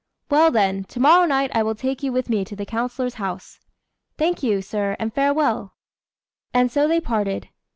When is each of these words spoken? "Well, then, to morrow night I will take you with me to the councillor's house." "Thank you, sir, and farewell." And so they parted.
"Well, 0.31 0.49
then, 0.49 0.83
to 0.85 0.99
morrow 0.99 1.27
night 1.27 1.51
I 1.53 1.61
will 1.61 1.75
take 1.75 2.01
you 2.01 2.11
with 2.11 2.27
me 2.27 2.43
to 2.45 2.55
the 2.55 2.65
councillor's 2.65 3.13
house." 3.21 3.59
"Thank 4.17 4.41
you, 4.41 4.59
sir, 4.63 4.95
and 4.97 5.13
farewell." 5.13 5.75
And 6.55 6.71
so 6.71 6.87
they 6.87 6.99
parted. 6.99 7.49